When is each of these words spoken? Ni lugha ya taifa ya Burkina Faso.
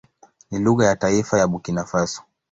Ni 0.51 0.59
lugha 0.59 0.85
ya 0.85 0.95
taifa 0.95 1.39
ya 1.39 1.47
Burkina 1.47 1.85
Faso. 1.85 2.23